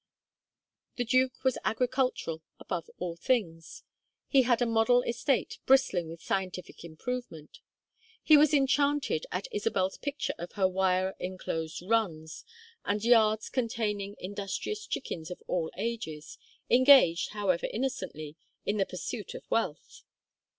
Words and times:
The 0.95 1.05
duke 1.05 1.43
was 1.43 1.59
agricultural 1.63 2.41
above 2.59 2.89
all 2.97 3.15
things; 3.15 3.83
he 4.27 4.41
had 4.41 4.59
a 4.59 4.65
model 4.65 5.03
estate 5.03 5.59
bristling 5.67 6.09
with 6.09 6.23
scientific 6.23 6.83
improvement. 6.83 7.59
He 8.23 8.35
was 8.35 8.51
enchanted 8.51 9.27
at 9.31 9.47
Isabel's 9.51 9.99
picture 9.99 10.33
of 10.39 10.53
her 10.53 10.67
wire 10.67 11.13
enclosed 11.19 11.83
"runs" 11.83 12.43
and 12.83 13.03
yards 13.03 13.47
containing 13.47 14.15
industrious 14.17 14.87
chickens 14.87 15.29
of 15.29 15.43
all 15.45 15.69
ages, 15.77 16.39
engaged, 16.67 17.33
however 17.33 17.67
innocently, 17.71 18.35
in 18.65 18.77
the 18.77 18.87
pursuit 18.87 19.35
of 19.35 19.43
wealth. 19.51 20.01